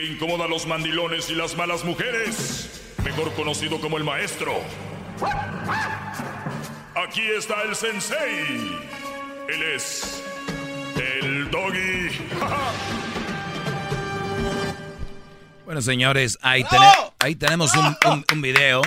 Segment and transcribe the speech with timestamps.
[0.00, 2.70] Que incomoda a los mandilones y las malas mujeres.
[3.04, 4.54] Mejor conocido como el maestro.
[6.94, 8.78] Aquí está el sensei.
[9.46, 10.22] Él es.
[11.22, 12.08] El doggy.
[15.66, 18.80] Bueno, señores, ahí, tene- ahí tenemos un, un- un video.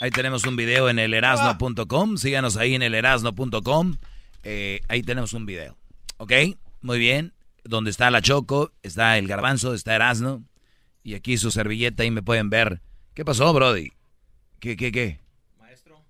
[0.00, 2.16] Ahí tenemos un video en el erasno.com.
[2.18, 3.96] Síganos ahí en el erasno.com.
[4.42, 5.78] Eh, ahí tenemos un video.
[6.18, 6.32] ¿Ok?
[6.82, 7.32] Muy bien.
[7.64, 10.44] Donde está la Choco, está el Garbanzo, está Erasno.
[11.02, 12.80] Y aquí su servilleta, ahí me pueden ver.
[13.14, 13.90] ¿Qué pasó, Brody?
[14.60, 15.20] ¿Qué, qué, qué?
[15.58, 16.04] Maestro,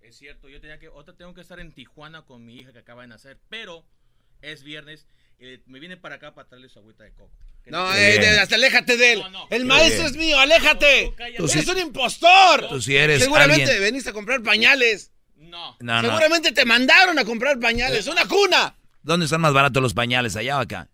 [0.00, 2.80] es cierto, yo tenía que, otra tengo que estar en Tijuana con mi hija que
[2.80, 3.84] acaba de nacer, pero
[4.40, 5.06] es viernes
[5.38, 7.30] y me vine para acá para traerle su agüita de coco.
[7.66, 9.20] No, eh, de- hasta aléjate de él.
[9.20, 9.46] No, no.
[9.50, 10.06] El Qué maestro bien.
[10.06, 11.04] es mío, aléjate.
[11.06, 11.36] Tú cállate.
[11.38, 12.68] Tú sí- ¡Es un impostor!
[12.68, 13.80] Tú si eres Seguramente alguien...
[13.80, 15.12] veniste a comprar pañales.
[15.36, 15.76] No.
[15.78, 16.08] No, no.
[16.08, 18.08] Seguramente te mandaron a comprar pañales.
[18.08, 18.74] ¡Una cuna!
[19.02, 20.36] ¿Dónde están más baratos los pañales?
[20.36, 20.88] ¿Allá o acá?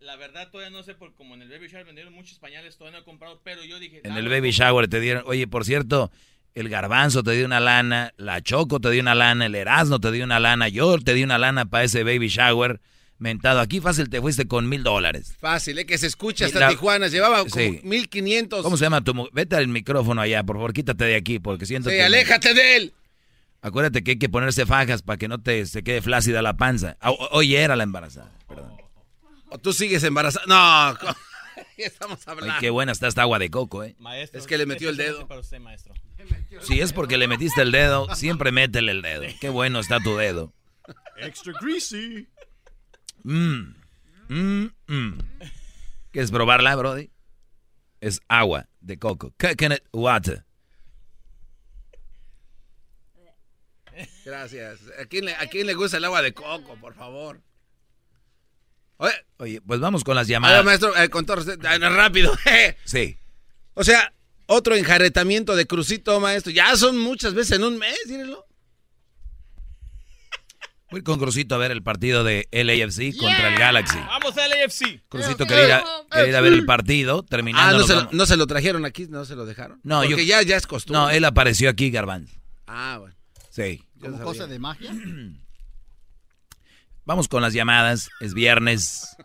[0.00, 2.98] La verdad todavía no sé, porque como en el Baby Shower vendieron muchos pañales, todavía
[2.98, 4.00] no he comprado, pero yo dije...
[4.04, 6.10] En ah, el baby shower te dieron, oye, por cierto,
[6.54, 10.10] el garbanzo te dio una lana, la choco te dio una lana, el erasno te
[10.12, 12.80] dio una lana, yo te di una lana para ese baby shower.
[13.18, 15.34] Mentado, aquí fácil te fuiste con mil dólares.
[15.40, 15.86] Fácil, ¿eh?
[15.86, 17.08] Que se escucha hasta La- Tijuana.
[17.08, 17.80] Llevaba como Sí.
[17.82, 18.62] 1500.
[18.62, 21.90] ¿Cómo se llama tu Vete al micrófono allá, por favor, quítate de aquí, porque siento
[21.90, 22.02] Sí, que...
[22.02, 22.92] aléjate de él.
[23.60, 26.96] Acuérdate que hay que ponerse fajas para que no te se quede flácida la panza.
[27.00, 28.72] Ah, o- Hoy era la embarazada, perdón.
[29.50, 30.46] O tú sigues embarazada.
[30.46, 30.98] No,
[31.76, 32.60] estamos Ay, hablando.
[32.60, 33.96] qué buena está esta agua de coco, ¿eh?
[33.98, 35.26] Maestro, Es que le metió el dedo.
[35.26, 35.92] Para usted, maestro.
[36.62, 39.24] Si es porque le metiste el dedo, siempre métele el dedo.
[39.40, 40.52] Qué bueno está tu dedo.
[41.16, 42.28] Extra greasy.
[43.24, 43.74] Mmm.
[44.28, 44.66] Mmm.
[44.86, 45.18] Mmm.
[46.12, 47.10] ¿Quieres probarla, Brody?
[48.00, 49.34] Es agua de coco.
[49.38, 50.44] Coconut water.
[54.24, 54.80] Gracias.
[55.00, 57.40] ¿A quién, le, ¿A quién le gusta el agua de coco, por favor?
[58.98, 60.64] Oye, Oye, pues vamos con las a llamadas.
[60.64, 62.32] maestro, eh, con todo respeto, ah, no, rápido.
[62.84, 63.16] Sí.
[63.74, 64.12] O sea,
[64.46, 66.50] otro enjaretamiento de crucito, maestro.
[66.52, 68.44] Ya son muchas veces en un mes, dírenlo.
[70.90, 73.98] Voy con Crucito a ver el partido de LAFC contra el Galaxy.
[73.98, 75.02] ¡Vamos al AFC!
[75.10, 77.78] Crucito quería ir, a, quería ir a ver el partido, Ah, terminando.
[77.80, 79.80] no se, lo, no se lo trajeron aquí, no se lo dejaron.
[79.82, 80.98] No, Porque yo- ya, ya es costumbre.
[80.98, 82.34] No, él apareció aquí, Garbanzo.
[82.66, 83.14] Ah, bueno.
[83.50, 83.84] Sí.
[84.00, 84.92] ¿Como cosa de magia?
[87.04, 88.10] Vamos con las llamadas.
[88.20, 89.16] Es viernes.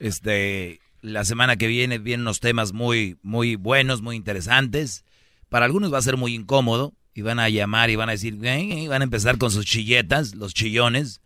[0.00, 5.04] Este, la semana que viene vienen unos temas muy, muy buenos, muy interesantes.
[5.48, 8.38] Para algunos va a ser muy incómodo y van a llamar y van a decir,
[8.42, 11.20] "Eh", van a empezar con sus chilletas, los chillones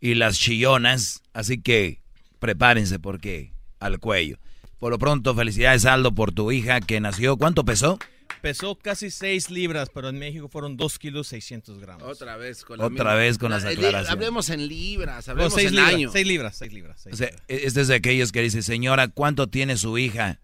[0.00, 1.22] y las chillonas.
[1.32, 2.00] Así que
[2.38, 4.38] prepárense porque al cuello.
[4.78, 7.36] Por lo pronto, felicidades Aldo por tu hija que nació.
[7.36, 7.98] ¿Cuánto pesó?
[8.40, 12.02] Pesó casi 6 libras, pero en México fueron 2 kilos 600 gramos.
[12.08, 14.10] Otra vez con la Otra vez con las li- aclaraciones.
[14.10, 16.12] Hablemos en libras, No, hablemos 6 en libras, años.
[16.12, 17.00] 6 libras, 6 libras.
[17.02, 17.44] seis O sea, libras.
[17.48, 20.40] este es de aquellos que dice, señora, ¿cuánto tiene su hija?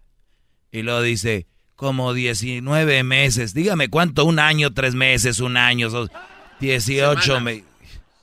[0.71, 3.53] Y luego dice, como 19 meses.
[3.53, 6.09] Dígame cuánto, un año, tres meses, un año, dos-
[6.59, 7.43] 18 Semanas.
[7.43, 7.63] meses.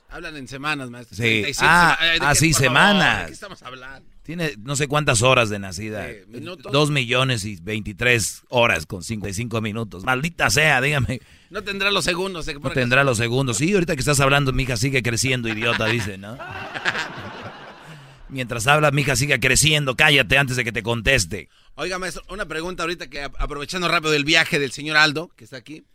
[0.09, 1.15] Hablan en semanas, maestro.
[1.17, 1.21] Sí.
[1.23, 2.67] 37 Ah, eh, ¿de ah, qué, sí, por favor?
[2.67, 3.19] semanas.
[3.21, 4.09] ¿De qué estamos hablando?
[4.27, 6.05] Tiene no sé cuántas horas de nacida.
[6.69, 10.03] Dos millones y 23 horas con 55 minutos.
[10.03, 11.21] Maldita sea, dígame.
[11.49, 12.45] No tendrá los segundos.
[12.49, 13.55] eh, No tendrá los segundos.
[13.55, 16.37] Sí, ahorita que estás hablando, mi hija sigue creciendo, idiota, dice, ¿no?
[18.27, 19.95] Mientras habla, mi hija sigue creciendo.
[19.95, 21.47] Cállate antes de que te conteste.
[21.75, 25.55] Oiga, maestro, una pregunta ahorita que aprovechando rápido el viaje del señor Aldo, que está
[25.55, 25.85] aquí.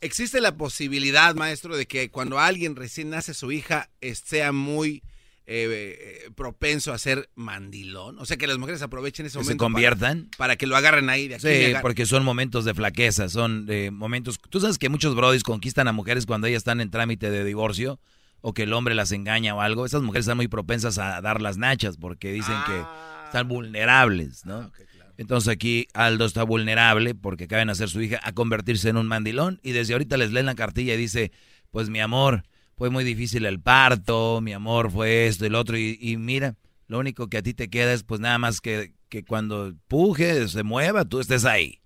[0.00, 5.02] ¿Existe la posibilidad, maestro, de que cuando alguien recién nace su hija eh, sea muy
[5.46, 8.18] eh, eh, propenso a ser mandilón?
[8.18, 10.28] O sea, que las mujeres aprovechen ese Que se momento para- conviertan.
[10.36, 11.46] Para, que lo agarren ahí de aquí.
[11.48, 14.38] Sí, porque son momentos de flaqueza, son eh, momentos...
[14.50, 18.00] Tú sabes que muchos brodis conquistan a mujeres cuando ellas están en trámite de divorcio
[18.40, 19.86] o que el hombre las engaña o algo.
[19.86, 22.64] Esas mujeres están muy propensas a dar las nachas porque dicen Ah.
[22.66, 24.70] que están vulnerables, ¿no?
[24.72, 25.12] Claro.
[25.16, 29.06] Entonces aquí Aldo está vulnerable porque acaban de hacer su hija a convertirse en un
[29.06, 31.30] mandilón y desde ahorita les leen la cartilla y dice,
[31.70, 32.42] pues mi amor,
[32.76, 36.56] fue muy difícil el parto, mi amor fue esto y lo otro y, y mira,
[36.88, 40.48] lo único que a ti te queda es pues nada más que, que cuando puje,
[40.48, 41.80] se mueva, tú estés ahí.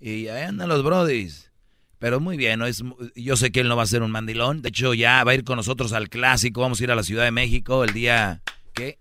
[0.00, 1.50] Y ahí andan los brodis.
[1.98, 2.66] Pero muy bien, ¿no?
[2.66, 2.82] es,
[3.16, 4.60] yo sé que él no va a ser un mandilón.
[4.60, 6.60] De hecho, ya va a ir con nosotros al clásico.
[6.60, 8.42] Vamos a ir a la Ciudad de México el día...
[8.74, 8.98] ¿Qué?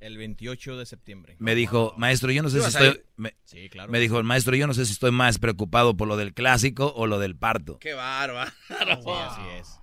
[0.00, 1.36] El 28 de septiembre.
[1.40, 3.02] Me dijo, maestro, yo no sé si estoy...
[3.16, 3.92] Me, Sí, claro.
[3.92, 7.06] me dijo, maestro, yo no sé si estoy más preocupado por lo del clásico o
[7.06, 7.78] lo del parto.
[7.80, 8.50] Qué bárbaro.
[8.68, 9.80] Sí, así es.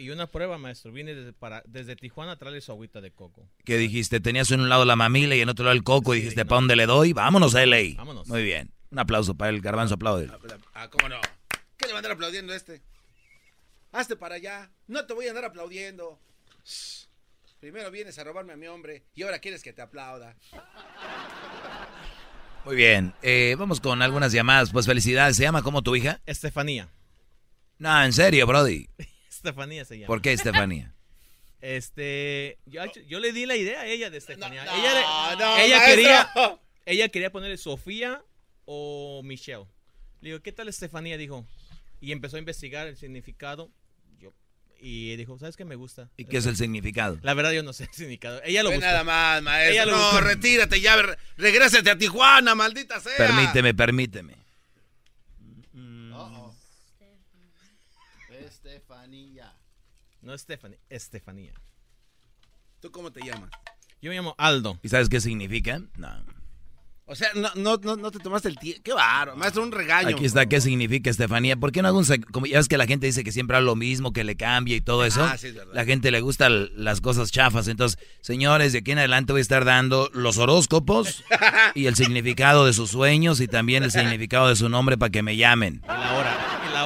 [0.00, 0.92] Y una prueba, maestro.
[0.92, 3.48] Vine desde, para, desde Tijuana a traerle su agüita de coco.
[3.64, 4.20] ¿Qué dijiste?
[4.20, 6.48] Tenías en un lado la mamila y en otro lado el coco y dijiste, no.
[6.48, 7.12] ¿para dónde le doy?
[7.12, 7.96] Vámonos a LA.
[7.96, 8.28] Vámonos.
[8.28, 8.70] Muy bien.
[8.92, 10.30] Un aplauso para el garbanzo aplaude.
[10.72, 11.20] Ah, ¿cómo no?
[11.76, 12.80] ¿Qué le va a andar aplaudiendo este?
[13.90, 14.70] Hazte para allá.
[14.86, 16.20] No te voy a andar aplaudiendo.
[17.58, 20.36] Primero vienes a robarme a mi hombre y ahora quieres que te aplauda.
[22.64, 23.14] Muy bien.
[23.22, 24.70] Eh, vamos con algunas llamadas.
[24.70, 25.36] Pues felicidades.
[25.36, 26.20] ¿Se llama como tu hija?
[26.24, 26.88] Estefanía.
[27.78, 28.88] No, en serio, Brody.
[29.30, 30.06] Estefanía se llama.
[30.08, 30.94] ¿Por qué, Estefanía?
[31.60, 34.64] Este, yo, yo le di la idea a ella de Estefanía.
[34.64, 36.30] No, ella le- no, ella quería,
[36.86, 38.22] ella quería ponerle Sofía
[38.64, 39.64] o Michelle.
[40.20, 41.16] Le digo, ¿qué tal Estefanía?
[41.16, 41.44] Dijo.
[42.00, 43.72] Y empezó a investigar el significado.
[44.20, 44.32] Yo,
[44.80, 46.08] y dijo, ¿sabes qué me gusta?
[46.16, 47.18] ¿Y qué es el significado?
[47.22, 48.40] La verdad yo no sé el significado.
[48.44, 48.86] Ella lo Ve buscó.
[48.86, 49.72] nada más, maestro.
[49.72, 50.20] Ella lo No, buscó.
[50.20, 50.96] retírate ya.
[51.02, 53.16] re- Regrésate a Tijuana, maldita sea.
[53.16, 54.34] Permíteme, permíteme.
[59.08, 59.54] Estefanía.
[60.20, 61.52] No Estefanía, Estefanía.
[62.80, 63.50] ¿Tú cómo te llamas?
[64.02, 64.78] Yo me llamo Aldo.
[64.82, 65.80] ¿Y sabes qué significa?
[65.96, 66.08] No.
[67.06, 68.82] O sea, no, no, no, no te tomaste el tiempo.
[68.84, 70.10] Qué bárbaro, maestro, un regaño.
[70.10, 71.56] Aquí está, ¿qué significa Estefanía?
[71.56, 73.64] ¿Por qué no hago un Como ya ves que la gente dice que siempre habla
[73.64, 75.24] lo mismo, que le cambia y todo eso.
[75.24, 75.72] Ah, sí, es verdad.
[75.74, 77.66] la gente le gustan las cosas chafas.
[77.66, 81.24] Entonces, señores, de aquí en adelante voy a estar dando los horóscopos
[81.74, 85.22] y el significado de sus sueños y también el significado de su nombre para que
[85.22, 85.80] me llamen.
[85.82, 86.36] Y la hora.
[86.68, 86.77] Y la.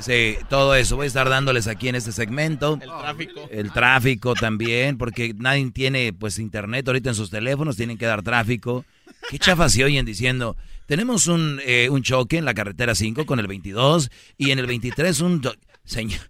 [0.00, 2.78] Sí, todo eso voy a estar dándoles aquí en este segmento.
[2.80, 3.48] El tráfico.
[3.50, 8.22] El tráfico también, porque nadie tiene pues internet ahorita en sus teléfonos, tienen que dar
[8.22, 8.84] tráfico.
[9.30, 10.56] Qué chafas se oyen diciendo,
[10.86, 14.66] tenemos un, eh, un choque en la carretera 5 con el 22 y en el
[14.66, 15.42] 23 un...
[15.84, 16.20] Señor,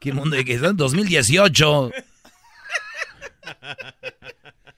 [0.00, 0.60] ¿qué mundo de que es?
[0.60, 1.90] 2018.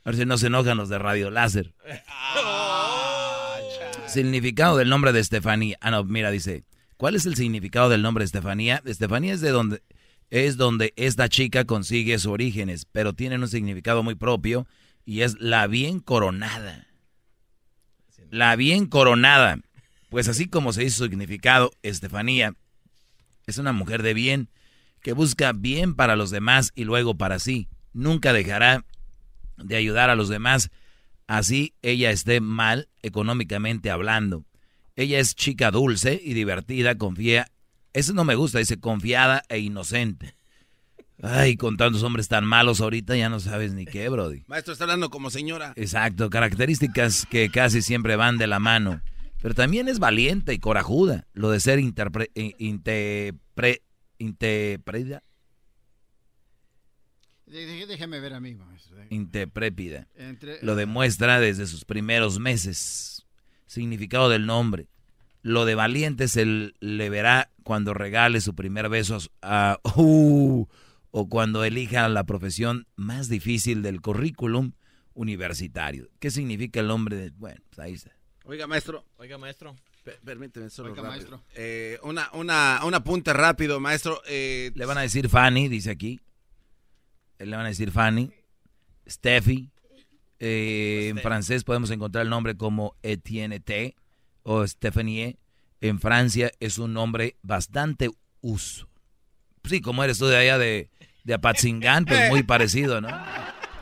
[0.02, 1.74] A ver si no se enojan los de Radio Láser.
[4.06, 5.76] Significado del nombre de Estefanía.
[5.80, 6.64] Ah, no, mira, dice,
[7.00, 8.82] ¿cuál es el significado del nombre Estefanía?
[8.84, 9.82] Estefanía es de donde
[10.28, 14.66] es donde esta chica consigue sus orígenes, pero tienen un significado muy propio
[15.06, 16.86] y es la bien coronada.
[18.28, 19.60] La bien coronada.
[20.10, 22.54] Pues así como se dice su significado, Estefanía
[23.46, 24.50] es una mujer de bien
[25.00, 27.66] que busca bien para los demás y luego para sí.
[27.94, 28.84] Nunca dejará
[29.56, 30.70] de ayudar a los demás,
[31.26, 34.44] así ella esté mal económicamente hablando.
[34.96, 37.46] Ella es chica dulce y divertida, confía.
[37.92, 40.34] Eso no me gusta, dice confiada e inocente.
[41.22, 44.42] Ay, con tantos hombres tan malos ahorita ya no sabes ni qué, Brody.
[44.46, 45.72] Maestro, está hablando como señora.
[45.76, 49.02] Exacto, características que casi siempre van de la mano.
[49.42, 51.26] Pero también es valiente y corajuda.
[51.34, 53.82] Lo de ser interpre, eh, interpre-
[54.18, 55.22] interpreta-
[57.46, 58.96] Déjeme ver a mí, maestro.
[59.10, 60.06] Interprépida.
[60.14, 63.19] Entre, Lo demuestra desde sus primeros meses.
[63.70, 64.88] Significado del nombre.
[65.42, 66.44] Lo de valiente se
[66.80, 70.66] le verá cuando regale su primer beso a uh,
[71.12, 74.72] o cuando elija la profesión más difícil del currículum
[75.14, 76.08] universitario.
[76.18, 77.30] ¿Qué significa el nombre de...?
[77.30, 78.10] Bueno, pues ahí está.
[78.44, 79.04] Oiga, maestro.
[79.18, 79.76] Oiga, maestro.
[80.02, 81.30] per- Permíteme solo Oiga, rápido.
[81.30, 81.44] maestro.
[81.54, 84.20] Eh, una, una, un apunte rápido, maestro.
[84.26, 86.18] Eh, Le van a decir Fanny, dice aquí.
[87.38, 88.32] Le van a decir Fanny.
[89.08, 89.70] Steffi.
[90.40, 93.94] Eh, en francés podemos encontrar el nombre como Etienne T
[94.42, 95.38] o Stephanie.
[95.80, 98.88] En Francia es un nombre bastante uso.
[99.64, 100.90] Sí, como eres tú de allá de,
[101.24, 103.08] de Apatzingán, pues muy parecido, ¿no?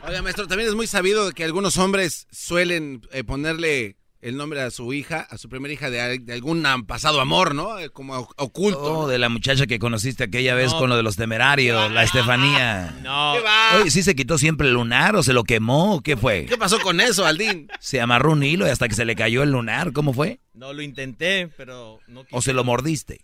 [0.05, 4.69] Oiga, maestro, también es muy sabido que algunos hombres suelen eh, ponerle el nombre a
[4.69, 7.75] su hija, a su primera hija de, al- de algún pasado amor, ¿no?
[7.93, 8.81] Como oculto.
[8.83, 9.07] Oh, ¿no?
[9.07, 10.79] de la muchacha que conociste aquella vez No.
[10.79, 12.95] con lo de los temerarios, la Estefanía.
[13.01, 13.33] No.
[13.35, 13.77] ¿Qué va?
[13.81, 16.45] Oye, ¿sí se quitó siempre el lunar o se lo quemó o qué fue?
[16.47, 17.69] ¿Qué pasó con eso, Aldín?
[17.79, 20.39] Se amarró un hilo y hasta que se le cayó el lunar, ¿cómo fue?
[20.53, 23.21] No lo intenté, pero no ¿O se lo mordiste?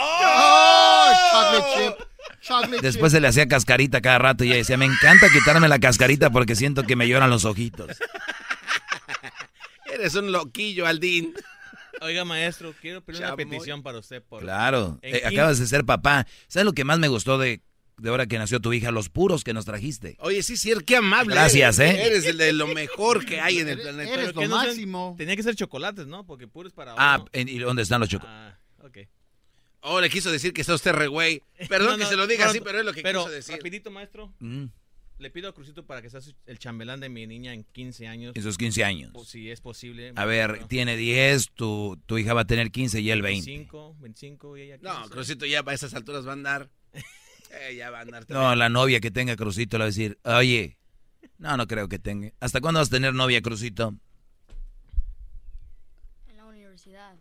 [0.00, 1.12] ¡Oh!
[1.32, 2.06] Chocolate chip.
[2.42, 3.16] Chocolate Después chip.
[3.16, 6.56] se le hacía cascarita cada rato y ella decía, me encanta quitarme la cascarita porque
[6.56, 7.90] siento que me lloran los ojitos.
[9.94, 11.34] Eres un loquillo, Aldín.
[12.00, 14.22] Oiga, maestro, quiero pedir una petición para usted.
[14.22, 14.42] Por...
[14.42, 16.26] Claro, eh, acabas de ser papá.
[16.48, 17.62] ¿Sabes lo que más me gustó de
[17.96, 20.16] de hora que nació tu hija, los puros que nos trajiste.
[20.18, 21.32] Oye, sí, sí, qué amable.
[21.32, 21.94] Gracias, eres.
[21.94, 22.06] ¿eh?
[22.06, 24.12] Eres el de lo mejor que hay en el planeta.
[24.14, 25.14] Eres lo no sean- máximo.
[25.16, 26.26] tenía que ser chocolates, ¿no?
[26.26, 27.30] Porque puros para Ah, uno.
[27.32, 28.56] ¿en- ¿y dónde están los chocolates?
[28.82, 28.98] Ah, ok.
[29.82, 31.40] Oh, le quiso decir que está usted re güey.
[31.68, 33.54] Perdón No, que se lo diga así, pero es lo que pero, quiso decir.
[33.58, 34.34] rapidito, maestro.
[34.40, 34.64] Mm,
[35.18, 38.32] Le pido a Crucito para que seas el chambelán de mi niña en 15 años.
[38.34, 39.10] esos 15 años.
[39.14, 40.12] O si es posible.
[40.16, 40.68] A ver, maestro.
[40.68, 43.48] tiene 10, tu, tu hija va a tener 15 y él 20.
[43.48, 44.92] 25, 25 y ella 15.
[45.00, 46.70] No, Crucito ya a esas alturas va a andar.
[47.68, 48.26] Eh, ya va a andar.
[48.30, 50.76] No, la novia que tenga Crucito le va a decir, oye,
[51.38, 52.32] no, no creo que tenga.
[52.40, 53.94] ¿Hasta cuándo vas a tener novia, Crucito?
[56.26, 57.14] En la universidad.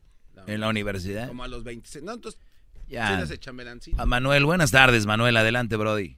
[0.48, 1.28] ¿En la universidad?
[1.28, 2.04] Como a los 26.
[2.04, 2.42] No, entonces,
[2.88, 3.24] Ya.
[3.28, 4.02] sí, chambelancito.
[4.02, 6.18] A Manuel, buenas tardes, Manuel, adelante, Brody.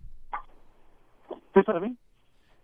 [1.56, 1.96] ¿Sí para mí?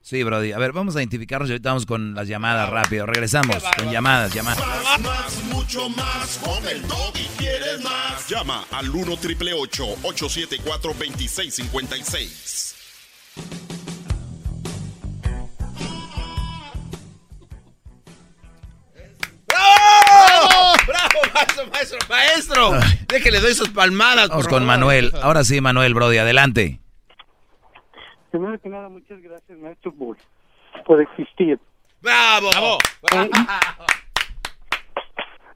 [0.02, 0.52] Sí, Brody.
[0.52, 3.06] A ver, vamos a identificarnos y ahorita vamos con las llamadas rápido.
[3.06, 4.60] Regresamos con llamadas, llamadas.
[4.66, 6.40] Más, más, mucho más.
[6.44, 8.28] Con el doggy quieres más.
[8.28, 12.76] Llama al 1 triple 874 2656.
[19.48, 20.74] ¡Bravo!
[20.88, 22.74] ¡Bravo, maestro, maestro, maestro!
[22.74, 23.00] Ay.
[23.08, 24.68] Déjale, doy sus palmadas, Vamos por con favor.
[24.68, 25.14] Manuel.
[25.22, 26.81] Ahora sí, Manuel, Brody, adelante.
[28.32, 30.16] Primero que nada, muchas gracias, maestro, por,
[30.86, 31.60] por existir.
[32.02, 32.48] ¡Bravo!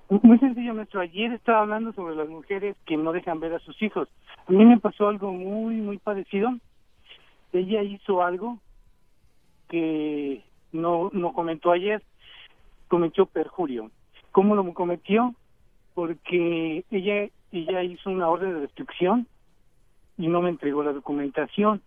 [0.09, 0.99] Muy sencillo, maestro.
[0.99, 4.09] Ayer estaba hablando sobre las mujeres que no dejan ver a sus hijos.
[4.47, 6.49] A mí me pasó algo muy, muy parecido.
[7.53, 8.59] Ella hizo algo
[9.69, 12.03] que no, no comentó ayer.
[12.89, 13.89] Cometió perjurio.
[14.31, 15.33] ¿Cómo lo cometió?
[15.93, 19.27] Porque ella, ella hizo una orden de restricción
[20.17, 21.81] y no me entregó la documentación.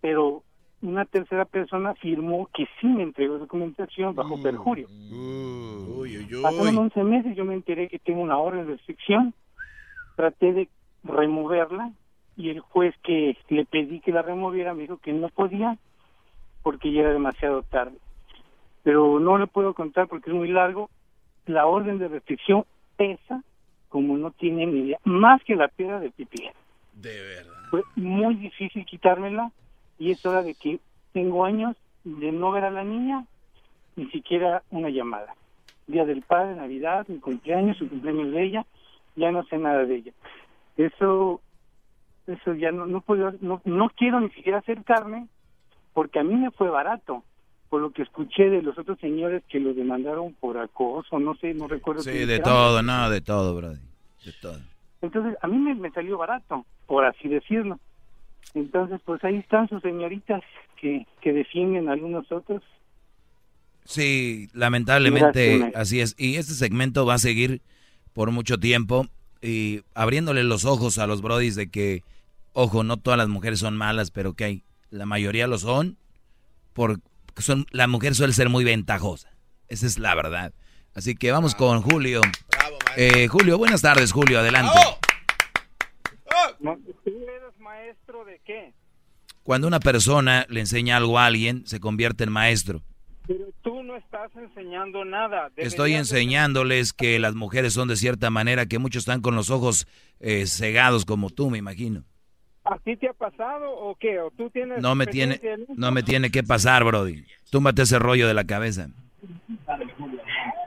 [0.00, 0.42] Pero
[0.82, 4.88] una tercera persona firmó que sí me entregó documentación bajo perjurio.
[4.88, 6.76] Uy, uy, Pasaron uy.
[6.76, 9.34] 11 meses, yo me enteré que tengo una orden de restricción,
[10.16, 10.68] traté de
[11.04, 11.92] removerla
[12.36, 15.76] y el juez que le pedí que la removiera me dijo que no podía
[16.62, 17.96] porque ya era demasiado tarde.
[18.82, 20.88] Pero no le puedo contar porque es muy largo.
[21.46, 22.64] La orden de restricción
[22.96, 23.42] pesa
[23.90, 26.48] como no tiene idea, más que la piedra de pipí.
[26.94, 27.52] De verdad.
[27.70, 29.50] Fue muy difícil quitármela
[30.00, 30.80] y es hora de que
[31.12, 33.26] tengo años de no ver a la niña,
[33.96, 35.36] ni siquiera una llamada.
[35.86, 38.66] Día del Padre, Navidad, mi cumpleaños, su cumpleaños de ella,
[39.14, 40.12] ya no sé nada de ella.
[40.78, 41.42] Eso,
[42.26, 45.28] eso ya no, no puedo, no, no quiero ni siquiera acercarme
[45.92, 47.22] porque a mí me fue barato.
[47.68, 51.54] Por lo que escuché de los otros señores que lo demandaron por acoso, no sé,
[51.54, 52.02] no recuerdo.
[52.02, 53.78] Sí, de todo, no, de todo, Brody.
[54.24, 54.58] De todo.
[55.02, 57.78] Entonces, a mí me, me salió barato, por así decirlo.
[58.54, 60.42] Entonces, pues ahí están sus señoritas
[60.80, 62.62] que, que defienden a algunos otros.
[63.84, 65.80] Sí, lamentablemente Gracias.
[65.80, 66.14] así es.
[66.18, 67.62] Y este segmento va a seguir
[68.12, 69.06] por mucho tiempo
[69.40, 72.02] y abriéndole los ojos a los brodis de que,
[72.52, 75.96] ojo, no todas las mujeres son malas, pero que hay, la mayoría lo son,
[76.72, 77.02] porque
[77.38, 79.30] son, la mujer suele ser muy ventajosa.
[79.68, 80.52] Esa es la verdad.
[80.94, 82.20] Así que vamos con Julio.
[82.50, 82.78] Bravo.
[82.96, 84.72] Eh, Julio, buenas tardes, Julio, adelante.
[84.74, 84.99] ¡Bravo!
[87.70, 88.72] ¿Tú eres maestro de qué?
[89.42, 92.82] Cuando una persona le enseña algo a alguien, se convierte en maestro.
[93.26, 95.50] Pero tú no estás enseñando nada.
[95.56, 99.86] Estoy enseñándoles que las mujeres son de cierta manera que muchos están con los ojos
[100.20, 102.04] eh, cegados como tú, me imagino.
[102.64, 104.20] ¿A ti te ha pasado o qué?
[104.20, 105.40] ¿O tú tienes No me tiene,
[105.76, 107.24] no me tiene que pasar, Brody.
[107.50, 108.88] Túmbate ese rollo de la cabeza.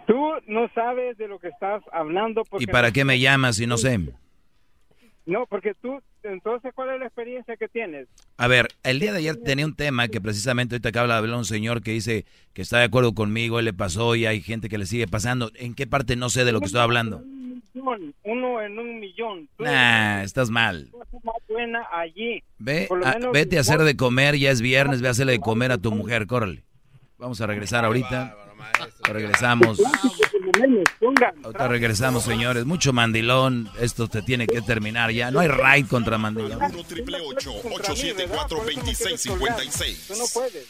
[0.08, 3.68] Tú no sabes de lo que estás hablando porque ¿Y para qué me llamas si
[3.68, 4.00] no sé?
[5.26, 8.08] No, porque tú entonces ¿cuál es la experiencia que tienes?
[8.38, 11.38] A ver, el día de ayer tenía un tema que precisamente ahorita acaba de hablar
[11.38, 14.70] un señor que dice que está de acuerdo conmigo, él le pasó y hay gente
[14.70, 15.52] que le sigue pasando.
[15.56, 17.18] ¿En qué parte no sé de lo que estoy hablando?
[17.18, 19.50] Un millón, uno en un millón.
[19.58, 20.90] Tú Nah, estás mal.
[21.50, 22.42] buena allí.
[22.60, 25.72] Ve, a- vete a hacer de comer, ya es viernes, ve a hacerle de comer
[25.72, 26.64] a tu mujer, córrele.
[27.18, 28.36] Vamos a regresar ahorita.
[28.64, 29.14] Maestro.
[29.14, 29.80] Regresamos.
[31.44, 32.66] Ahorita regresamos, señores.
[32.66, 33.70] Mucho mandilón.
[33.80, 35.32] Esto te tiene que terminar ya.
[35.32, 36.62] No hay raid contra mandilón.
[36.62, 40.08] 1 triple 874 2656.
[40.08, 40.68] Tú no puedes.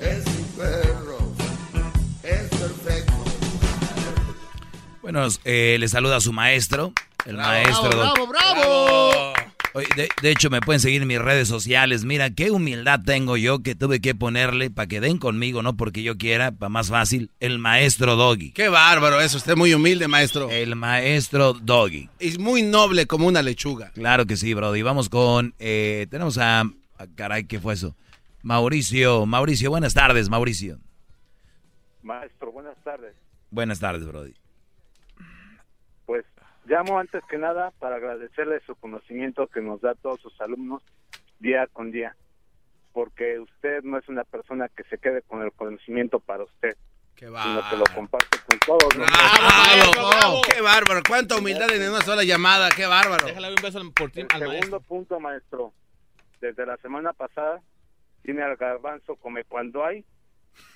[0.00, 1.18] Es mi perro.
[2.22, 3.12] Es perfecto.
[5.02, 6.92] Bueno, eh, le saluda a su maestro.
[7.26, 7.90] El maestro.
[7.90, 9.29] Bravo, bravo, bravo.
[9.96, 12.04] De, de hecho, me pueden seguir en mis redes sociales.
[12.04, 16.02] Mira, qué humildad tengo yo que tuve que ponerle para que den conmigo, no porque
[16.02, 17.30] yo quiera, para más fácil.
[17.40, 18.50] El maestro Doggy.
[18.52, 19.36] Qué bárbaro eso.
[19.36, 20.50] Usted muy humilde, maestro.
[20.50, 22.08] El maestro Doggy.
[22.18, 23.90] Es muy noble como una lechuga.
[23.92, 24.82] Claro que sí, Brody.
[24.82, 25.54] Vamos con.
[25.58, 27.94] eh, tenemos a, a- Caray, ¿qué fue eso?
[28.42, 29.24] Mauricio.
[29.26, 30.78] Mauricio, buenas tardes, Mauricio.
[32.02, 33.14] Maestro, buenas tardes.
[33.50, 34.32] Buenas tardes, Brody.
[36.70, 40.82] Llamo antes que nada para agradecerle su conocimiento que nos da a todos sus alumnos
[41.40, 42.14] día con día,
[42.92, 46.76] porque usted no es una persona que se quede con el conocimiento para usted,
[47.16, 50.42] Qué sino que lo comparte con todos los ¡Bravo!
[50.42, 51.00] ¡Qué bárbaro!
[51.06, 52.70] ¡Cuánta humildad en una sola llamada!
[52.70, 53.26] ¡Qué bárbaro!
[53.26, 54.80] Déjale un beso por ti El al segundo maestro.
[54.80, 55.72] punto, maestro,
[56.40, 57.60] desde la semana pasada
[58.22, 60.04] tiene al garbanzo come cuando hay,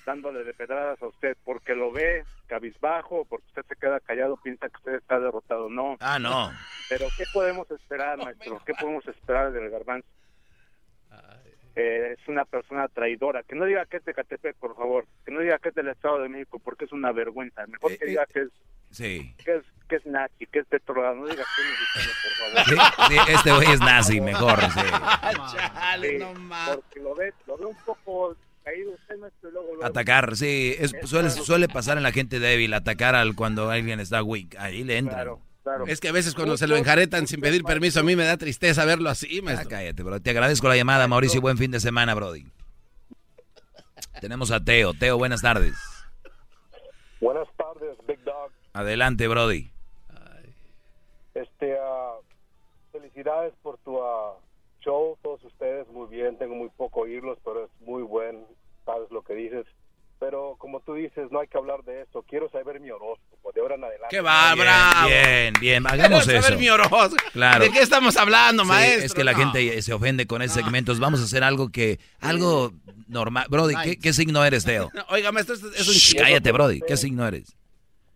[0.05, 4.69] dándole de pedradas a usted, porque lo ve cabizbajo, porque usted se queda callado, piensa
[4.69, 5.69] que usted está derrotado.
[5.69, 5.97] No.
[5.99, 6.51] Ah, no.
[6.89, 8.61] Pero ¿qué podemos esperar, maestro?
[8.65, 10.07] ¿Qué podemos esperar del garbanzo?
[11.77, 13.43] Eh, es una persona traidora.
[13.43, 15.05] Que no diga que es de Catepec, por favor.
[15.25, 17.65] Que no diga que es del Estado de México, porque es una vergüenza.
[17.67, 18.49] Mejor Eh, que diga que es
[18.91, 19.35] Sí.
[19.43, 21.15] que es, que es nazi, que es petrolado.
[21.15, 23.07] No diga que es mexicano, por favor.
[23.09, 24.61] Sí, sí, este güey es nazi, mejor.
[24.61, 24.79] Sí.
[24.79, 26.19] Sí,
[26.75, 30.75] porque lo ve, lo ve un poco caído usted, maestro, y luego, luego- Atacar, sí.
[30.77, 34.55] Es, suele, suele pasar en la gente débil, atacar al cuando alguien está weak.
[34.59, 35.15] Ahí le entra.
[35.15, 35.85] Claro, claro.
[35.87, 38.35] Es que a veces cuando se lo enjaretan sin pedir permiso, a mí me da
[38.37, 40.19] tristeza verlo así, Ah, cállate, bro.
[40.19, 41.39] Te agradezco la llamada, Mauricio.
[41.39, 42.45] Buen fin de semana, Brody.
[44.19, 44.93] Tenemos a Teo.
[44.93, 45.75] Teo, buenas tardes.
[47.21, 48.51] Buenas tardes, Big Dog.
[48.73, 49.71] Adelante, Brody.
[51.33, 52.13] Este, ah,
[52.91, 54.37] felicidades por tu ah,
[54.79, 58.45] show, todos ustedes, muy bien, tengo muy poco oírlos, pero es muy buen,
[58.85, 59.65] sabes lo que dices.
[60.17, 63.59] Pero como tú dices, no hay que hablar de eso, quiero saber mi horóscopo, de
[63.59, 64.07] ahora en adelante.
[64.15, 65.07] ¡Qué va, Bien, bravo!
[65.09, 65.87] Bien, bien.
[65.87, 66.47] Hagamos Quiero eso.
[66.47, 67.15] saber mi horóscopo.
[67.33, 67.65] Claro.
[67.65, 69.05] ¿De qué estamos hablando, Sí, maestro?
[69.07, 69.39] es que la No.
[69.39, 70.93] gente se ofende con ese segmento.
[70.99, 72.71] Vamos a hacer algo que, algo
[73.09, 73.45] normal.
[73.49, 74.89] Brody, ¿qué, qué signo eres, Teo?
[75.09, 76.79] Oiga, maestro, esto es un Shh, cállate, Brody.
[76.79, 77.53] ¿Qué signo eres?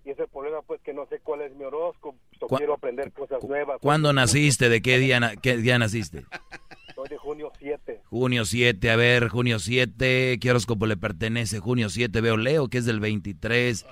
[0.06, 3.12] Y ese problema, pues, que no sé cuál es mi horóscopo, so ¿Cu- quiero aprender
[3.12, 3.78] cosas nuevas.
[3.82, 4.70] ¿Cuándo naciste?
[4.70, 6.24] ¿De qué día, na- qué día naciste?
[6.96, 7.99] Soy de junio 7.
[8.10, 11.60] Junio 7, a ver, junio 7, ¿qué horóscopo le pertenece?
[11.60, 13.86] Junio 7, veo Leo, que es del 23,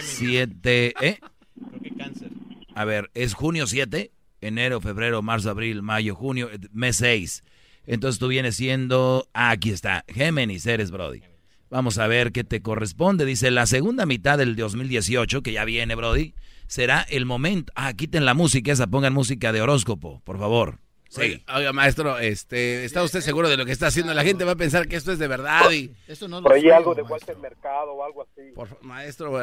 [0.00, 1.20] 7, ¿eh?
[1.54, 2.30] Creo que cáncer.
[2.74, 4.10] A ver, es junio 7,
[4.40, 7.44] enero, febrero, marzo, abril, mayo, junio, eh, mes 6.
[7.86, 11.22] Entonces tú vienes siendo, ah, aquí está, Géminis eres, Brody.
[11.70, 13.24] Vamos a ver qué te corresponde.
[13.24, 16.34] Dice, la segunda mitad del 2018, que ya viene, Brody,
[16.66, 17.72] será el momento.
[17.76, 20.80] Ah, quiten la música esa, pongan música de horóscopo, por favor.
[21.10, 21.22] Sí.
[21.22, 24.14] Oiga, oiga, maestro, este, ¿está usted seguro de lo que está haciendo?
[24.14, 25.90] La gente va a pensar que esto es de verdad y...
[26.06, 27.02] Eso no Por ahí algo de.
[27.02, 28.52] Walter Mercado o algo así.
[28.54, 29.36] Por, maestro,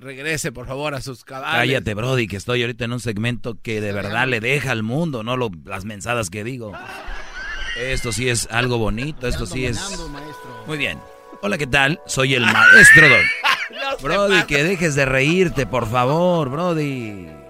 [0.00, 1.60] regrese, por favor, a sus cabales.
[1.60, 5.22] Cállate, Brody, que estoy ahorita en un segmento que de verdad le deja al mundo,
[5.22, 6.72] no lo, las mensadas que digo.
[7.78, 9.80] Esto sí es algo bonito, esto sí es...
[10.66, 11.00] Muy bien.
[11.40, 12.02] Hola, ¿qué tal?
[12.04, 13.24] Soy el maestro Don.
[14.02, 17.43] Brody, que dejes de reírte, por favor, Brody.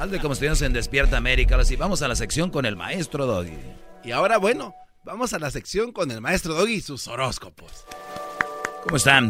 [0.00, 1.56] Hazle como si estuviéramos en Despierta América.
[1.56, 3.58] Ahora sí, vamos a la sección con el maestro Doggy.
[4.02, 7.84] Y ahora, bueno, vamos a la sección con el maestro Doggy y sus horóscopos.
[8.82, 9.28] ¿Cómo están?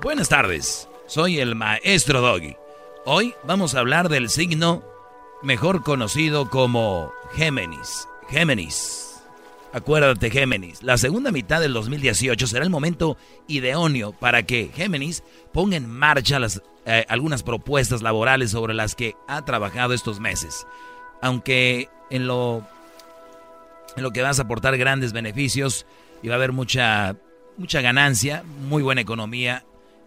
[0.00, 0.88] Buenas tardes.
[1.08, 2.54] Soy el maestro Doggy.
[3.06, 4.84] Hoy vamos a hablar del signo
[5.42, 8.06] mejor conocido como Géminis.
[8.28, 9.07] Géminis.
[9.78, 10.82] Acuérdate, Géminis.
[10.82, 16.40] La segunda mitad del 2018 será el momento idóneo para que Géminis ponga en marcha
[16.84, 20.66] eh, algunas propuestas laborales sobre las que ha trabajado estos meses.
[21.22, 22.66] Aunque en lo
[23.96, 25.86] en lo que vas a aportar grandes beneficios
[26.22, 27.14] y va a haber mucha,
[27.56, 29.64] mucha ganancia, muy buena economía.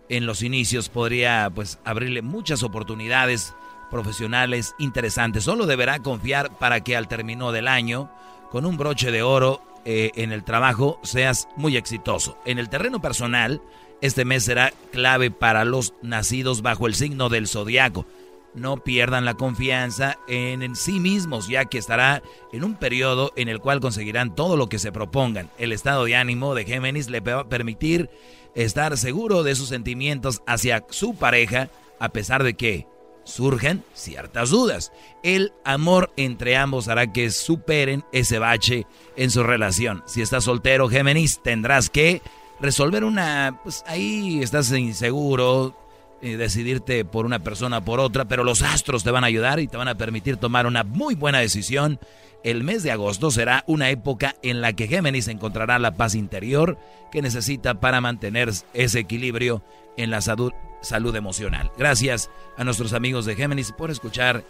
[0.10, 3.54] En los inicios podría pues abrirle muchas oportunidades
[3.90, 5.46] profesionales interesantes.
[5.46, 8.12] Solo deberá confiar para que al término del año,
[8.52, 12.38] con un broche de oro eh, en el trabajo, seas muy exitoso.
[12.46, 13.62] En el terreno personal,
[14.02, 18.06] este mes será clave para los nacidos bajo el signo del zodiaco
[18.54, 23.50] no pierdan la confianza en, en, sí mismos, ya que estará en un periodo en
[23.50, 25.50] el cual conseguirán todo lo que se propongan.
[25.58, 28.10] El estado de ánimo de Géminis le va a permitir
[28.56, 32.88] estar seguro de sus sentimientos hacia su pareja, a pesar de que
[33.32, 34.92] surgen ciertas dudas.
[35.24, 40.04] El amor entre ambos hará que superen ese bache en su relación.
[40.06, 42.22] Si estás soltero, Géminis, tendrás que
[42.60, 43.60] resolver una...
[43.64, 45.76] Pues ahí estás inseguro,
[46.22, 49.60] eh, decidirte por una persona o por otra, pero los astros te van a ayudar
[49.60, 52.00] y te van a permitir tomar una muy buena decisión.
[52.44, 56.78] El mes de agosto será una época en la que Géminis encontrará la paz interior
[57.12, 59.64] que necesita para mantener ese equilibrio
[59.98, 61.72] en la salud, salud emocional.
[61.78, 64.44] Gracias a nuestros amigos de Géminis por escuchar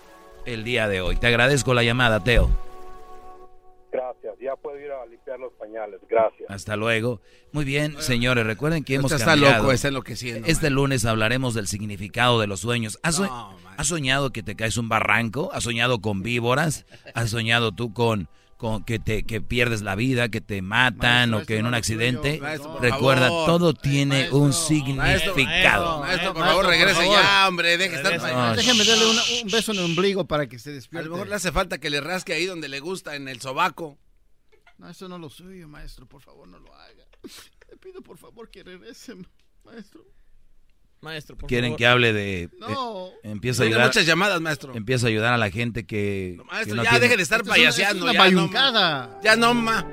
[0.46, 1.16] el día de hoy.
[1.18, 2.50] Te agradezco la llamada, Teo.
[3.92, 6.50] Gracias, ya puedo ir a limpiar los pañales, gracias.
[6.50, 7.20] Hasta luego.
[7.52, 9.58] Muy bien, señores, recuerden que hemos está cambiado.
[9.58, 10.48] loco, está enloqueciendo.
[10.48, 13.00] Este lunes hablaremos del significado de los sueños.
[13.04, 13.76] ¿Has, so- No, man.
[13.78, 15.52] has soñado que te caes un barranco?
[15.54, 16.86] ¿Has soñado con víboras?
[17.14, 18.30] ¿Has soñado tú con,
[18.62, 22.40] con que te que pierdes la vida, que te matan o que en un accidente,
[22.40, 23.46] Maestro, por recuerda, favor.
[23.48, 24.98] todo tiene un significado.
[24.98, 27.20] Maestro, por Maestro, favor, por regrese favor.
[27.20, 27.78] ya, hombre.
[27.80, 28.14] Deje estar.
[28.24, 31.08] Ah, Déjeme darle una- un beso en el ombligo para que se A despierte.
[31.10, 33.98] lo mejor le hace falta que le rasque ahí donde le gusta, en el sobaco.
[34.78, 36.06] No, eso no lo suyo, maestro.
[36.08, 37.06] Por favor, no lo haga.
[37.68, 39.16] Le pido por favor que regrese,
[39.64, 40.06] maestro.
[41.02, 41.78] Maestro, por Quieren favor.
[41.80, 43.08] que hable de No.
[43.08, 44.76] eh, empieza a ayudar muchas llamadas, maestro.
[44.76, 47.42] empieza a ayudar a la gente que, Maestro, que no ya tiene- deje de estar
[47.42, 48.06] Esto es una- payaseando.
[48.08, 49.88] es una ya, no, ya no, ma.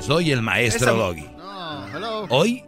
[0.00, 1.26] Soy el maestro Esa- Doggy.
[1.36, 2.26] No, hello.
[2.30, 2.64] Hoy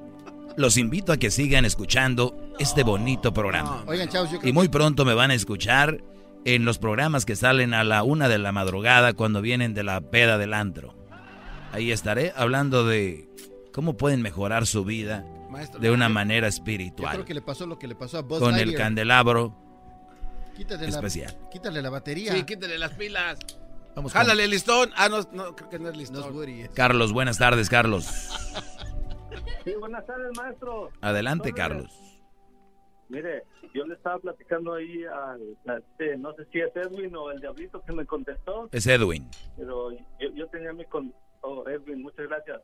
[0.58, 3.82] los invito a que sigan escuchando este bonito programa.
[3.86, 6.02] Oigan, chavos, yo creo Y muy pronto me van a escuchar
[6.44, 10.00] en los programas que salen a la una de la madrugada cuando vienen de la
[10.02, 10.94] peda del antro.
[11.72, 13.28] Ahí estaré hablando de
[13.72, 17.24] cómo pueden mejorar su vida Maestro, de una manera Yo creo espiritual.
[17.24, 18.82] que le pasó lo que le pasó a Buzz Con el Lightyear.
[18.82, 19.54] candelabro
[20.56, 21.36] Quítale especial.
[21.42, 22.32] La, quítale la batería.
[22.32, 23.38] Sí, quítale las pilas.
[23.94, 24.90] Vamos con Jálale el listón.
[24.96, 26.34] Ah, no, no, creo que no es listón.
[26.34, 27.12] No es Carlos.
[27.12, 28.04] Buenas tardes, Carlos.
[29.64, 30.90] Sí, buenas tardes, maestro.
[31.00, 32.00] Adelante, Entonces, Carlos.
[33.08, 37.30] Mire, yo le estaba platicando ahí al, a este, no sé si es Edwin o
[37.30, 39.28] el diablito que me contestó, Es Edwin.
[39.56, 42.62] pero yo, yo tenía mi con oh, Edwin, muchas gracias.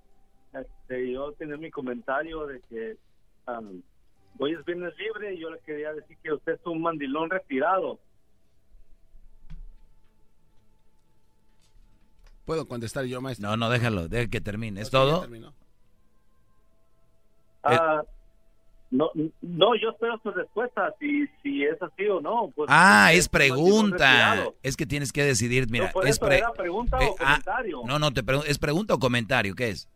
[0.53, 2.97] Este, yo tenía mi comentario de que
[3.47, 3.83] am,
[4.39, 7.99] hoy es viernes libre y yo le quería decir que usted es un mandilón retirado.
[12.45, 13.49] Puedo contestar yo, maestro.
[13.51, 14.81] No, no, déjalo, deja que termine.
[14.81, 15.21] ¿Es todo?
[15.21, 15.55] terminó.
[17.63, 18.03] Ah,
[18.91, 19.11] no,
[19.41, 22.51] no, yo espero su respuesta, si, si es así o no.
[22.55, 24.49] Pues, Ah, es pregunta.
[24.63, 27.15] Es que tienes que decidir, mira, No, por es eso pre- era pregunta eh, o
[27.21, 27.83] ah, comentario.
[27.87, 29.89] no, no, te pregun- es pregunta o comentario, ¿qué es?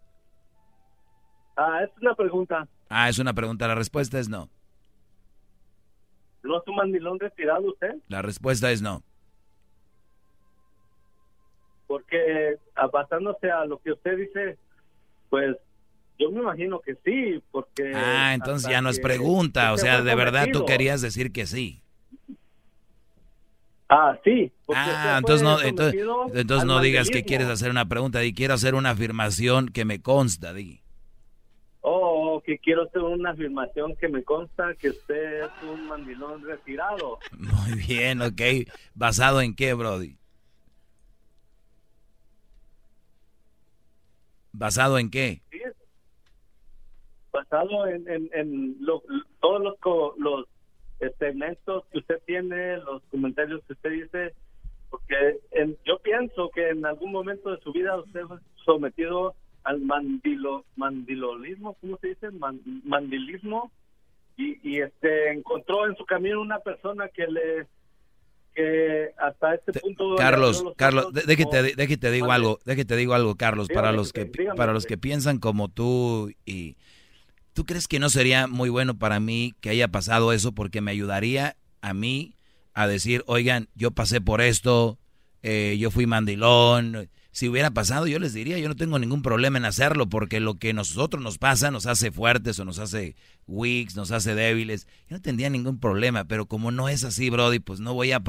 [1.56, 2.68] Ah, es una pregunta.
[2.88, 4.48] Ah, es una pregunta, la respuesta es no.
[6.42, 7.96] ¿No es un mandilón retirado usted?
[8.08, 9.02] La respuesta es no.
[11.86, 12.58] Porque
[12.92, 14.58] basándose a lo que usted dice,
[15.30, 15.56] pues
[16.18, 17.92] yo me imagino que sí, porque...
[17.94, 21.82] Ah, entonces ya no es pregunta, o sea, de verdad tú querías decir que sí.
[23.88, 24.52] Ah, sí.
[24.74, 28.90] Ah, entonces no, entonces, no digas que quieres hacer una pregunta, di quiero hacer una
[28.90, 30.80] afirmación que me consta, di.
[32.46, 37.18] Que quiero hacer una afirmación que me consta que usted es un mandilón retirado.
[37.36, 38.40] Muy bien, ok.
[38.94, 40.16] ¿Basado en qué, Brody?
[44.52, 45.42] ¿Basado en qué?
[45.50, 45.58] ¿sí?
[47.32, 49.02] Basado en, en, en lo-
[49.40, 49.76] todos los,
[50.18, 50.46] los
[51.18, 54.34] segmentos que usted tiene, los comentarios que usted dice,
[54.88, 59.34] porque en- yo pienso que en algún momento de su vida usted fue sometido
[59.66, 62.30] al mandilo, mandilolismo, ¿cómo se dice?
[62.30, 63.70] Man- mandilismo,
[64.36, 67.66] y, y este encontró en su camino una persona que le
[68.54, 72.10] que hasta este punto Carlos, Carlos, ojos de- de que como- te, de que te
[72.10, 74.96] digo algo, de que te digo algo, Carlos, para los que dígame para los que
[74.96, 76.76] piensan como tú y
[77.52, 80.90] ¿tú crees que no sería muy bueno para mí que haya pasado eso porque me
[80.90, 82.34] ayudaría a mí
[82.74, 84.98] a decir, oigan, yo pasé por esto,
[85.42, 87.08] eh, yo fui mandilón.
[87.36, 90.54] Si hubiera pasado, yo les diría, yo no tengo ningún problema en hacerlo, porque lo
[90.54, 93.14] que nosotros nos pasa nos hace fuertes o nos hace
[93.46, 94.86] weaks, nos hace débiles.
[95.06, 98.22] Yo no tendría ningún problema, pero como no es así, Brody, pues no voy a,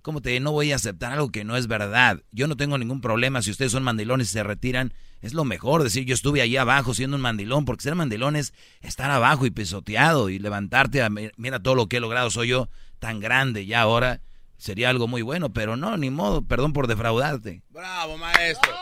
[0.00, 0.38] ¿cómo te?
[0.38, 2.22] No voy a aceptar algo que no es verdad.
[2.30, 4.94] Yo no tengo ningún problema si ustedes son mandilones y se retiran.
[5.22, 8.54] Es lo mejor decir, yo estuve allí abajo siendo un mandilón, porque ser mandilón es
[8.80, 12.68] estar abajo y pisoteado y levantarte a, mira todo lo que he logrado, soy yo
[13.00, 14.20] tan grande ya ahora.
[14.62, 17.62] Sería algo muy bueno, pero no, ni modo, perdón por defraudarte.
[17.70, 18.72] Bravo, maestro.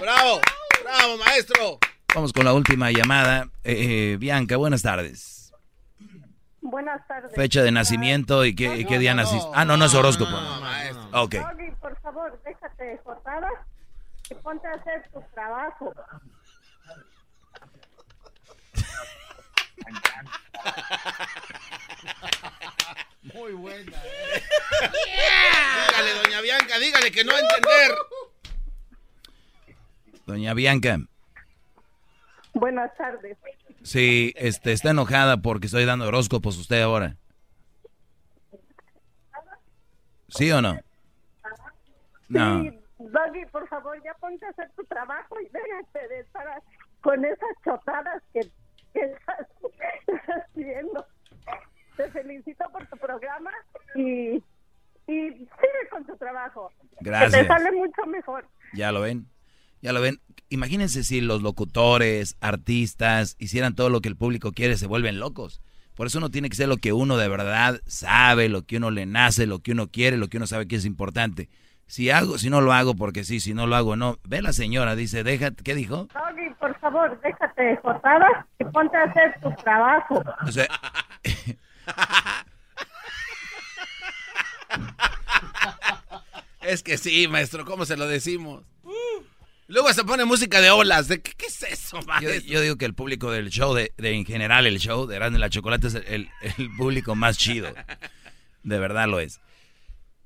[0.00, 0.40] Bravo,
[0.84, 1.78] bravo, maestro.
[2.14, 3.48] Vamos con la última llamada.
[3.64, 5.52] Eh, eh, Bianca, buenas tardes.
[6.60, 7.32] Buenas tardes.
[7.34, 9.48] Fecha de nacimiento y qué, qué día naciste.
[9.54, 10.36] Ah, no, no es horóscopo.
[11.14, 11.34] Ok.
[11.34, 13.54] Doggy, por favor, déjate de jotadas
[14.30, 15.92] y ponte a hacer tu trabajo.
[23.22, 23.92] Muy buena.
[25.86, 27.98] Dígale, doña Bianca, dígale que no va a entender.
[30.26, 30.98] Doña Bianca,
[32.54, 33.36] Buenas tardes.
[33.82, 37.16] sí, este, está enojada porque estoy dando horóscopos usted ahora.
[40.28, 40.78] ¿Sí o no?
[42.28, 42.62] No.
[42.62, 46.62] Sí, Doggy, por favor, ya ponte a hacer tu trabajo y déjate de estar
[47.00, 48.40] con esas chotadas que,
[48.94, 49.46] que estás.
[51.96, 53.52] Te felicito por tu programa
[53.94, 54.34] y,
[55.06, 56.72] y sigue con tu trabajo.
[56.98, 57.42] Que Gracias.
[57.42, 58.48] te sale mucho mejor.
[58.72, 59.26] ¿Ya lo ven?
[59.80, 60.20] ¿Ya lo ven?
[60.48, 65.60] Imagínense si los locutores, artistas, hicieran todo lo que el público quiere, se vuelven locos.
[65.94, 68.90] Por eso uno tiene que ser lo que uno de verdad sabe, lo que uno
[68.90, 71.48] le nace, lo que uno quiere, lo que uno sabe que es importante.
[71.86, 74.18] Si hago, si no lo hago, porque sí, si no lo hago, no.
[74.26, 76.08] Ve la señora, dice, deja, ¿qué dijo?
[76.64, 80.24] Por favor, déjate de jotadas y ponte a hacer tu trabajo.
[80.46, 80.66] O sea,
[86.62, 88.62] Es que sí, maestro, ¿cómo se lo decimos?
[89.66, 91.06] Luego se pone música de olas.
[91.08, 92.40] ¿De qué, qué es eso, yo, maestro?
[92.50, 95.38] yo digo que el público del show, de, de en general el show de Grande
[95.38, 97.74] la Chocolate es el, el público más chido.
[98.62, 99.38] De verdad lo es.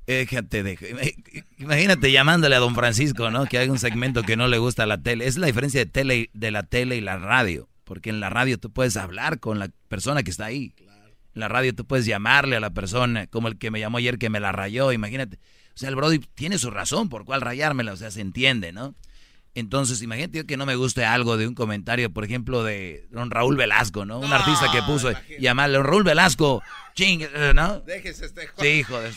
[0.08, 1.14] Déjate de...
[1.58, 3.44] Imagínate llamándole a don Francisco, ¿no?
[3.44, 5.26] Que hay un segmento que no le gusta a la tele.
[5.26, 7.68] Es la diferencia de, tele, de la tele y la radio.
[7.84, 10.72] Porque en la radio tú puedes hablar con la persona que está ahí.
[11.34, 14.18] En la radio tú puedes llamarle a la persona, como el que me llamó ayer
[14.18, 15.36] que me la rayó, imagínate.
[15.36, 18.94] O sea, el Brody tiene su razón por cuál rayármela, o sea, se entiende, ¿no?
[19.54, 23.30] Entonces, imagínate yo que no me guste algo de un comentario, por ejemplo, de don
[23.30, 24.20] Raúl Velasco, ¿no?
[24.20, 26.62] Un artista que puso, llamarle don Raúl Velasco,
[26.94, 27.80] ching, ¿no?
[27.80, 29.12] Déjese este Sí, hijo de...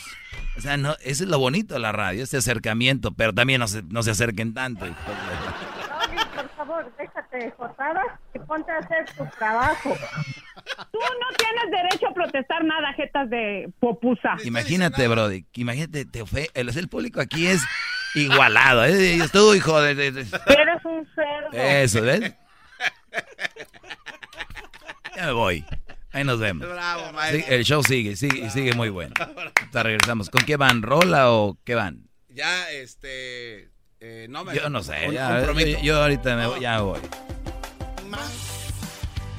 [0.58, 3.68] O sea, no, eso es lo bonito de la radio, este acercamiento, pero también no
[3.68, 4.86] se, no se acerquen tanto.
[4.86, 9.96] Doggy, por favor, déjate de jotadas y ponte a hacer tu trabajo.
[10.92, 14.36] Tú no tienes derecho a protestar nada, jetas de popusa.
[14.44, 17.62] Imagínate, Brody, imagínate, te ofe- el, el público aquí es
[18.14, 19.14] igualado, ¿eh?
[19.24, 19.96] Y Tú, hijo de...
[19.96, 21.50] de- de- Eres un cerdo.
[21.54, 22.34] Eso, ¿ves?
[25.16, 25.66] Ya me voy.
[26.14, 26.68] Ahí nos vemos.
[26.68, 27.56] Bravo, Sí, maestro.
[27.56, 29.14] el show sigue, sigue, y sigue muy bueno.
[29.64, 30.30] Hasta regresamos.
[30.30, 30.82] ¿Con qué van?
[30.82, 32.10] ¿Rola o qué van?
[32.30, 33.70] Ya, este...
[34.00, 34.54] eh, no me...
[34.56, 35.08] Yo no sé.
[35.08, 37.00] un ya, yo, yo ahorita me voy, ya voy.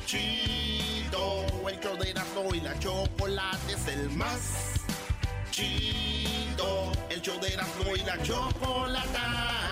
[0.07, 4.75] Chido, el show de Erasmo y la chocolate es el más
[5.51, 6.93] chido.
[7.11, 9.72] El show de Erasmo y la chocolata.